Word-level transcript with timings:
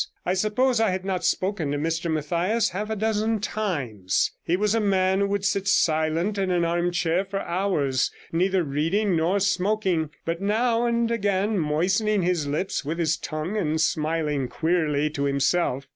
I 0.25 0.33
suppose 0.33 0.79
I 0.79 0.89
had 0.89 1.05
not 1.05 1.23
spoken 1.23 1.69
to 1.71 1.77
Mr 1.77 2.09
Mathias 2.11 2.69
half 2.69 2.89
a 2.89 2.95
dozen 2.95 3.39
times; 3.39 4.31
he 4.43 4.57
was 4.57 4.73
a 4.73 4.79
man 4.79 5.19
who 5.19 5.27
would 5.27 5.45
sit 5.45 5.67
silent 5.67 6.39
in 6.39 6.49
an 6.49 6.65
armchair 6.65 7.23
for 7.23 7.39
hours, 7.41 8.09
neither 8.31 8.63
reading 8.63 9.15
nor 9.15 9.39
smoking, 9.39 10.09
but 10.25 10.41
now 10.41 10.87
and 10.87 11.11
again 11.11 11.59
moistening 11.59 12.23
his 12.23 12.47
lips 12.47 12.83
with 12.83 12.97
his 12.97 13.15
tongue 13.15 13.55
and 13.55 13.79
smiling 13.79 14.47
queerly 14.47 15.07
to 15.11 15.25
himself. 15.25 15.85